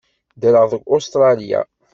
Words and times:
Ddreɣ 0.35 0.65
deg 0.71 0.83
Ustṛalya. 0.95 1.61